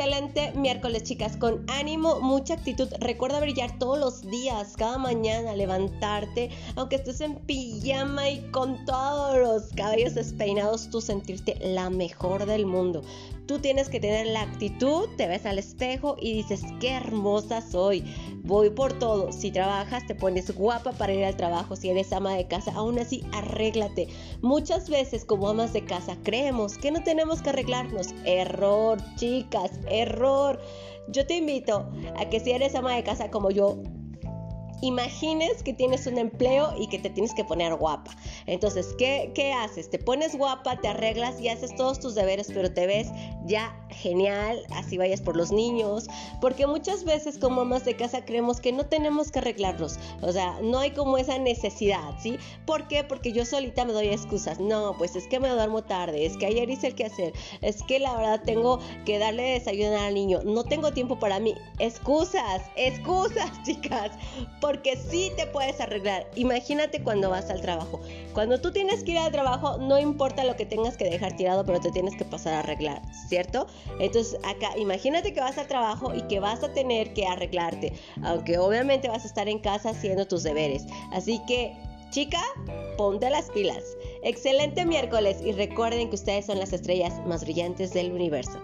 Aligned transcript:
excelente 0.00 0.52
miércoles, 0.56 1.02
chicas, 1.02 1.36
con 1.36 1.62
ánimo, 1.68 2.22
mucha 2.22 2.54
actitud. 2.54 2.88
Recuerda 3.00 3.38
brillar 3.38 3.78
todos 3.78 3.98
los 3.98 4.22
días, 4.22 4.74
cada 4.78 4.96
mañana, 4.96 5.54
levantarte, 5.54 6.48
aunque 6.74 6.96
estés 6.96 7.20
en 7.20 7.36
pijama 7.36 8.30
y 8.30 8.40
con 8.50 8.82
todos 8.86 9.36
los 9.36 9.74
cabellos 9.74 10.14
despeinados, 10.14 10.88
tú 10.88 11.02
sentirte 11.02 11.54
la 11.60 11.90
mejor 11.90 12.46
del 12.46 12.64
mundo. 12.64 13.02
Tú 13.50 13.58
tienes 13.58 13.88
que 13.88 13.98
tener 13.98 14.28
la 14.28 14.42
actitud, 14.42 15.08
te 15.16 15.26
ves 15.26 15.44
al 15.44 15.58
espejo 15.58 16.16
y 16.20 16.34
dices, 16.34 16.62
qué 16.78 16.92
hermosa 16.92 17.60
soy. 17.60 18.04
Voy 18.44 18.70
por 18.70 18.92
todo. 18.92 19.32
Si 19.32 19.50
trabajas, 19.50 20.06
te 20.06 20.14
pones 20.14 20.54
guapa 20.54 20.92
para 20.92 21.12
ir 21.12 21.24
al 21.24 21.36
trabajo. 21.36 21.74
Si 21.74 21.90
eres 21.90 22.12
ama 22.12 22.34
de 22.34 22.46
casa, 22.46 22.72
aún 22.76 23.00
así, 23.00 23.24
arréglate. 23.32 24.06
Muchas 24.40 24.88
veces 24.88 25.24
como 25.24 25.48
amas 25.48 25.72
de 25.72 25.84
casa 25.84 26.16
creemos 26.22 26.78
que 26.78 26.92
no 26.92 27.02
tenemos 27.02 27.42
que 27.42 27.50
arreglarnos. 27.50 28.14
Error, 28.24 28.98
chicas, 29.16 29.72
error. 29.90 30.60
Yo 31.08 31.26
te 31.26 31.36
invito 31.36 31.90
a 32.16 32.28
que 32.28 32.40
si 32.40 32.52
eres 32.52 32.74
ama 32.74 32.94
de 32.94 33.02
casa 33.02 33.30
como 33.30 33.50
yo, 33.50 33.82
imagines 34.82 35.62
que 35.62 35.72
tienes 35.72 36.06
un 36.06 36.18
empleo 36.18 36.74
y 36.78 36.88
que 36.88 36.98
te 36.98 37.10
tienes 37.10 37.34
que 37.34 37.44
poner 37.44 37.74
guapa. 37.74 38.14
Entonces, 38.46 38.94
¿qué, 38.98 39.32
¿qué, 39.34 39.52
haces? 39.52 39.90
Te 39.90 39.98
pones 39.98 40.36
guapa, 40.36 40.80
te 40.80 40.88
arreglas 40.88 41.40
y 41.40 41.48
haces 41.48 41.74
todos 41.74 42.00
tus 42.00 42.14
deberes, 42.14 42.48
pero 42.52 42.72
te 42.72 42.86
ves 42.86 43.08
ya 43.46 43.74
genial, 43.90 44.62
así 44.70 44.96
vayas 44.96 45.20
por 45.20 45.36
los 45.36 45.50
niños, 45.52 46.06
porque 46.40 46.66
muchas 46.66 47.04
veces 47.04 47.38
como 47.38 47.56
mamás 47.56 47.84
de 47.84 47.96
casa 47.96 48.24
creemos 48.24 48.60
que 48.60 48.72
no 48.72 48.86
tenemos 48.86 49.30
que 49.30 49.40
arreglarnos, 49.40 49.98
o 50.22 50.32
sea, 50.32 50.58
no 50.62 50.78
hay 50.78 50.92
como 50.92 51.18
esa 51.18 51.38
necesidad, 51.38 52.14
¿sí? 52.20 52.38
¿Por 52.66 52.88
qué? 52.88 53.04
Porque 53.04 53.32
yo 53.32 53.44
solita 53.44 53.84
me 53.84 53.92
doy 53.92 54.08
excusas, 54.08 54.60
no, 54.60 54.94
pues 54.96 55.16
es 55.16 55.26
que 55.26 55.40
me 55.40 55.48
duermo 55.48 55.82
tarde, 55.82 56.24
es 56.24 56.36
que 56.36 56.46
ayer 56.46 56.70
hice 56.70 56.88
el 56.88 56.94
que 56.94 57.06
hacer, 57.06 57.32
es 57.60 57.82
que 57.82 57.98
la 57.98 58.16
verdad 58.16 58.42
tengo 58.44 58.78
que 59.04 59.18
darle 59.18 59.42
desayuno 59.42 59.98
al 59.98 60.14
niño, 60.14 60.40
no 60.44 60.64
tengo 60.64 60.92
tiempo 60.92 61.18
para 61.18 61.40
mí, 61.40 61.54
excusas, 61.78 62.62
excusas, 62.76 63.50
chicas, 63.64 64.12
porque 64.70 64.96
sí 64.96 65.32
te 65.36 65.48
puedes 65.48 65.80
arreglar. 65.80 66.30
Imagínate 66.36 67.02
cuando 67.02 67.28
vas 67.28 67.50
al 67.50 67.60
trabajo. 67.60 68.00
Cuando 68.34 68.60
tú 68.60 68.70
tienes 68.70 69.02
que 69.02 69.10
ir 69.10 69.18
al 69.18 69.32
trabajo, 69.32 69.78
no 69.78 69.98
importa 69.98 70.44
lo 70.44 70.54
que 70.54 70.64
tengas 70.64 70.96
que 70.96 71.10
dejar 71.10 71.36
tirado, 71.36 71.66
pero 71.66 71.80
te 71.80 71.90
tienes 71.90 72.14
que 72.14 72.24
pasar 72.24 72.54
a 72.54 72.58
arreglar, 72.60 73.02
¿cierto? 73.28 73.66
Entonces, 73.98 74.38
acá, 74.44 74.78
imagínate 74.78 75.34
que 75.34 75.40
vas 75.40 75.58
al 75.58 75.66
trabajo 75.66 76.14
y 76.14 76.22
que 76.28 76.38
vas 76.38 76.62
a 76.62 76.72
tener 76.72 77.12
que 77.14 77.26
arreglarte, 77.26 77.94
aunque 78.22 78.58
obviamente 78.58 79.08
vas 79.08 79.24
a 79.24 79.26
estar 79.26 79.48
en 79.48 79.58
casa 79.58 79.90
haciendo 79.90 80.28
tus 80.28 80.44
deberes. 80.44 80.86
Así 81.10 81.42
que, 81.48 81.76
chica, 82.10 82.40
ponte 82.96 83.28
las 83.28 83.50
pilas. 83.50 83.82
Excelente 84.22 84.86
miércoles 84.86 85.38
y 85.44 85.50
recuerden 85.50 86.10
que 86.10 86.14
ustedes 86.14 86.46
son 86.46 86.60
las 86.60 86.72
estrellas 86.72 87.14
más 87.26 87.42
brillantes 87.42 87.92
del 87.92 88.12
universo. 88.12 88.60